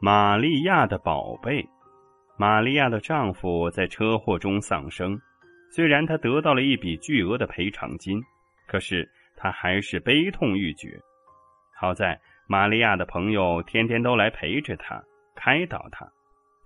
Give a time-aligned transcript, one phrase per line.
[0.00, 1.68] 玛利亚的宝贝。
[2.36, 5.20] 玛利亚的丈夫在车祸中丧生，
[5.72, 8.22] 虽然她得到了一笔巨额的赔偿金，
[8.68, 11.00] 可是她还是悲痛欲绝。
[11.76, 12.16] 好在
[12.46, 15.02] 玛利亚的朋友天天都来陪着她，
[15.34, 16.06] 开导她。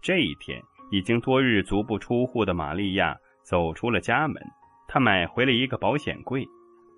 [0.03, 0.61] 这一天，
[0.91, 4.43] 已经多日足不出户的玛利亚走出了家门，
[4.87, 6.47] 她买回了一个保险柜。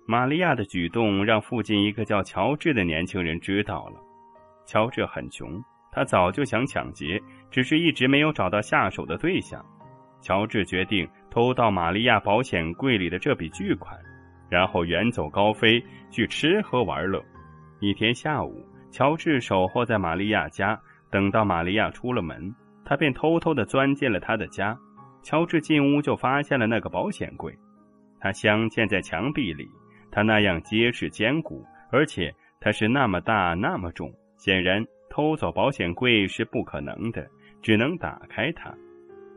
[0.05, 4.01] 玛利亚的举动让附近一个叫乔治的年轻人知道了。
[4.65, 5.63] 乔治很穷，
[5.95, 7.17] 他早就想抢劫，
[7.49, 9.65] 只是一直没有找到下手的对象。
[10.19, 13.97] 乔治决定偷到玛利亚保险柜里的这笔巨款，
[14.49, 15.81] 然后远走高飞
[16.11, 17.23] 去吃喝玩乐。
[17.79, 20.77] 一天下午，乔治守候在玛利亚家，
[21.09, 24.77] 等到玛利亚出了门，他便偷偷的钻进了她的家。
[25.23, 27.57] 乔治进屋就发现了那个保险柜，
[28.19, 29.65] 它镶嵌在墙壁里。
[30.11, 34.85] 它那样结实坚固，而且它是那么大那么重，显然
[35.15, 37.25] 偷走保险柜是不可能的，
[37.61, 38.69] 只能打开它。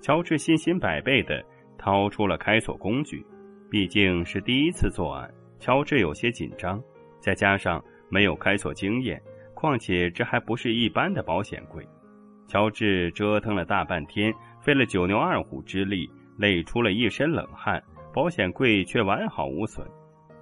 [0.01, 1.41] 乔治信心百倍的
[1.79, 3.25] 掏出了开锁工具，
[3.71, 6.83] 毕竟是第一次作案，乔治有些紧张，
[7.21, 9.23] 再加上没有开锁经验，
[9.55, 11.87] 况且这还不是一般的保险柜。
[12.49, 17.81] 乔治折腾了大半天，费了九牛二虎之力，累出了一身冷汗，
[18.13, 19.87] 保险柜却完好无损。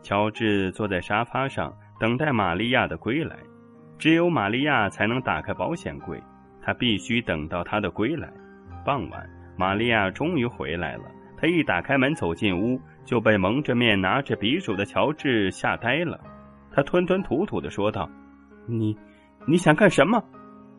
[0.02, 3.36] 乔治坐在沙发上等待玛利亚的归来，
[3.98, 6.22] 只有玛利亚才能打开保险柜，
[6.62, 8.30] 她必须等到他的归来。
[8.84, 11.04] 傍晚，玛利亚终于回来了。
[11.36, 16.20] 她一打开门走进屋，就被蒙着面拿着匕首的乔治吓呆了。
[16.72, 18.08] 他吞吞吐吐的说道
[18.68, 18.96] ：“你，
[19.46, 20.22] 你想干什么？”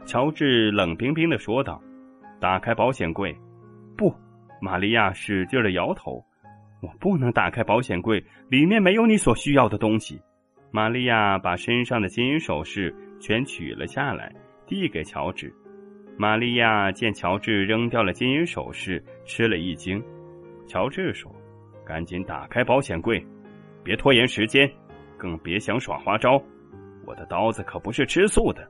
[0.06, 1.82] 乔治冷冰冰的说道
[2.40, 3.36] ：“打开保险柜。”
[3.98, 4.14] 不，
[4.62, 6.24] 玛利亚使劲的摇头。
[6.82, 10.22] 我不能打开保险柜，里面没有你所需要的东西。
[10.70, 14.34] 玛利亚把身上的金银首饰全取了下来，
[14.66, 15.54] 递给乔治。
[16.18, 20.04] 玛利亚见乔治扔掉了金银首饰，吃了一惊。
[20.66, 21.32] 乔治说
[21.86, 23.24] ：“赶紧打开保险柜，
[23.84, 24.70] 别拖延时间，
[25.18, 26.42] 更别想耍花招。
[27.06, 28.68] 我的刀子可不是吃素的。”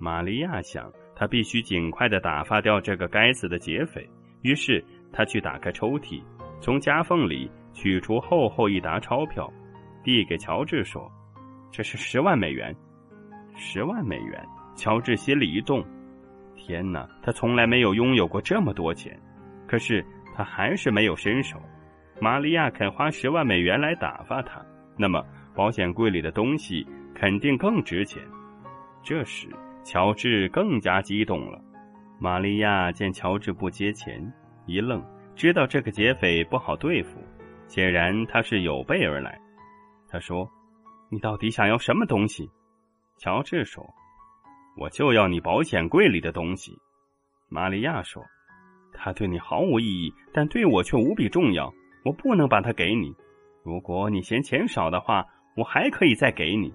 [0.00, 4.08] 玛利亚想，她必须尽快的打发掉这个该死的劫匪。
[4.42, 4.82] 于是，
[5.12, 6.22] 她去打开抽屉。
[6.60, 9.52] 从夹缝里取出厚厚一沓钞票，
[10.02, 11.10] 递给乔治说
[11.70, 12.74] ：“这是十万美元。”
[13.58, 14.42] 十万美元，
[14.76, 15.84] 乔治心里一动。
[16.54, 19.18] 天哪，他从来没有拥有过这么多钱。
[19.66, 20.02] 可是
[20.34, 21.60] 他还是没有伸手。
[22.20, 24.64] 玛利亚肯花十万美元来打发他，
[24.96, 25.22] 那么
[25.54, 28.22] 保险柜里的东西肯定更值钱。
[29.02, 29.48] 这时，
[29.84, 31.60] 乔治更加激动了。
[32.18, 34.32] 玛利亚见乔治不接钱，
[34.66, 35.04] 一愣。
[35.36, 37.20] 知道这个劫匪不好对付，
[37.68, 39.38] 显然他是有备而来。
[40.08, 40.50] 他说
[41.10, 42.50] ：“你到底想要什么东西？”
[43.18, 43.84] 乔治说
[44.78, 46.72] ：“我就要你保险柜里的东西。”
[47.50, 48.24] 玛利亚说
[48.94, 51.72] ：“他对你毫无意义，但对我却无比重要。
[52.04, 53.12] 我不能把它给你。
[53.64, 55.26] 如果你嫌钱少的话，
[55.56, 56.72] 我还可以再给你。”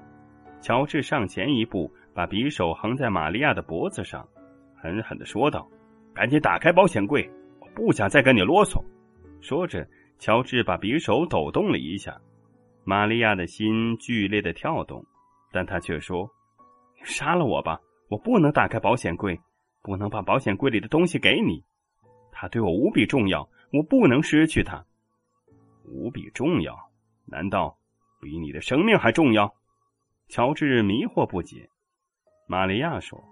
[0.62, 4.28] 乔治上前一步，把匕首横在玛利亚的脖子上，
[4.76, 5.68] 狠狠的说道
[6.14, 8.84] ：“赶紧打开保险柜！”我不想再跟你啰嗦，
[9.42, 9.88] 说着，
[10.20, 12.20] 乔治把匕首抖动了一下。
[12.84, 15.06] 玛利亚的心剧烈的跳动，
[15.54, 16.28] 但他却说
[17.06, 17.80] ：“杀了我吧！
[18.10, 19.40] 我不能打开保险柜，
[19.84, 21.64] 不能把保险柜里的东西给你。
[22.32, 24.84] 他对我无比重要，我不能失去他。
[25.86, 26.76] 无比重要？
[27.26, 27.78] 难道
[28.20, 29.54] 比你的生命还重要？”
[30.28, 31.70] 乔治迷惑不解。
[32.48, 33.24] 玛利亚说：“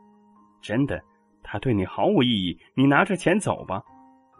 [0.61, 1.01] 真的，
[1.41, 2.59] 他对你毫无意义。
[2.75, 3.83] 你拿着钱走吧。”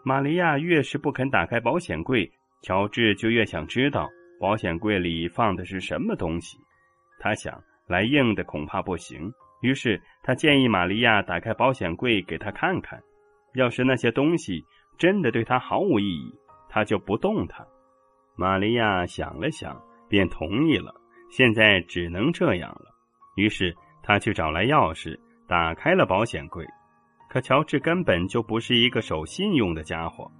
[0.04, 2.30] 玛利亚越是不肯打开保险柜，
[2.62, 4.08] 乔治就越想知道
[4.40, 6.58] 保险柜里放的是什么东西。
[7.20, 9.30] 他想来硬的恐怕不行，
[9.60, 12.98] 于是他建议玛利亚打开保险柜给他看看。
[13.54, 14.64] 要是那些东西
[14.96, 16.34] 真的对他毫无意义，
[16.70, 17.62] 他就不动它。
[18.34, 20.94] 玛利亚想了想，便同意了。
[21.30, 22.86] 现在只能这样了。
[23.36, 26.66] 于是他去找来钥匙，打开了保险柜。
[27.28, 30.30] 可乔治根本就不是一个守信用的家伙，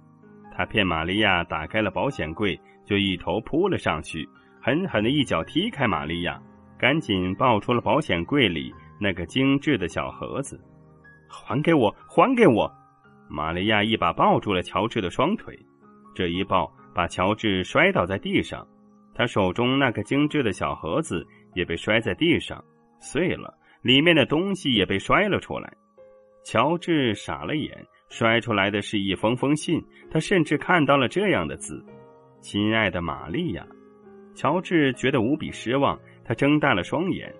[0.55, 4.27] 他骗玛利亚打开了保险柜，就一头扑了上去，
[4.61, 6.41] 狠狠的一脚踢开玛利亚，
[6.83, 8.69] 赶紧抱出了保险柜里
[8.99, 10.59] 那个精致的小盒子，
[11.29, 12.69] 还给我，还给我！
[13.29, 15.57] 玛利亚一把抱住了乔治的双腿，
[16.13, 18.67] 这一抱把乔治摔倒在地上，
[19.15, 22.61] 他手中那个精致的小盒子也被摔在地上
[22.99, 25.73] 碎了，里面的东西也被摔了出来。
[26.43, 27.71] 乔治傻了眼，
[28.09, 29.81] 摔出来的是一封封信。
[30.11, 31.81] 他甚至看到了这样的字
[32.43, 33.65] ：“亲爱的玛利亚。”
[34.35, 35.95] 乔治觉得无比失望，
[36.25, 37.33] 他睁大了双眼，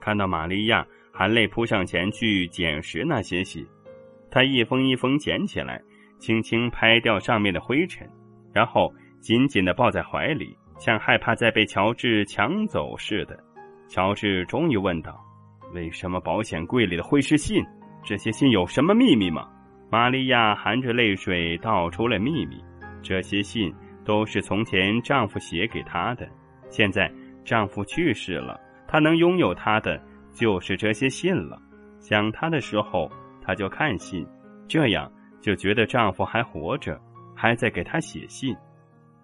[0.00, 3.66] 看到玛利亚含泪扑上前去捡拾那些信。
[4.30, 5.82] 他一封一封捡起来，
[6.18, 8.08] 轻轻拍掉上面的灰尘，
[8.52, 13.38] 然后紧紧的抱在怀里，像害怕再被乔治抢走似的。
[13.88, 15.18] 乔治终于问道
[15.72, 17.64] ：“为什么保险柜里的会是信？
[18.04, 19.48] 这些信有什么秘密吗？”
[19.90, 22.62] 玛利亚含着泪水道出了秘密：
[23.02, 23.74] 这些信
[24.04, 26.28] 都是从前丈夫写给她的。
[26.68, 27.10] 现在
[27.48, 30.00] 丈夫去世了，她能拥有他的
[30.32, 31.58] 就是这些信了。
[31.98, 33.10] 想他的时候。
[33.48, 34.26] 她就看信，
[34.68, 35.10] 这样
[35.40, 37.00] 就觉得丈夫还活着，
[37.34, 38.54] 还在给她写信。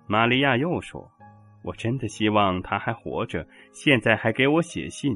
[0.06, 1.06] 玛利亚又说
[1.62, 5.14] ：“我真的希望他还活着，现在还给我写信。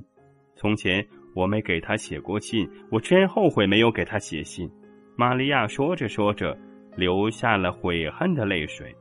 [0.56, 1.02] 从前
[1.34, 4.70] 我没给他写过信，我真后悔没有给他写信。”
[5.16, 6.55] 玛利亚说着说着，
[6.94, 8.94] 流下了悔恨的泪水。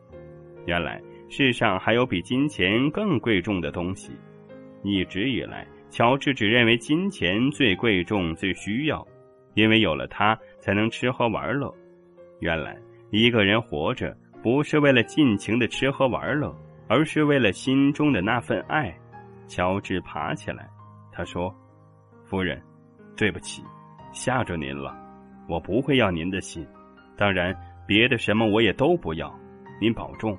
[0.66, 4.12] 原来世上还有比金钱更贵重的东西。
[4.84, 9.06] 一直以来，乔治只认为金钱最贵重、最需要。
[9.56, 11.74] 因为有了它，才能吃喝玩乐。
[12.40, 12.78] 原来
[13.10, 16.56] 一个人活着，不是为了尽情的吃喝玩乐，
[16.88, 18.96] 而是为了心中的那份爱。
[19.48, 20.70] 乔治爬起来，
[21.12, 21.54] 他说
[22.24, 22.62] ：“夫人，
[23.16, 23.64] 对不起，
[24.12, 24.96] 吓着您了。
[25.50, 26.64] 我不会要您的信，
[27.18, 27.56] 当然
[27.88, 29.34] 别的什么我也都不要。
[29.82, 30.38] 您保重。”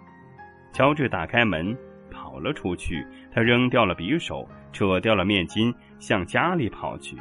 [0.72, 1.76] 乔治打开门
[2.10, 7.16] 跑了出去，他扔掉了匕首，扯掉了面巾，向家里跑去。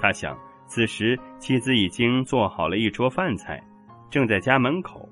[0.00, 0.36] 他想。
[0.66, 3.62] 此时，妻子已经做好了一桌饭菜，
[4.10, 5.06] 正在家门口，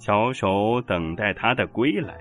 [0.00, 2.18] 翘首等待他的归来。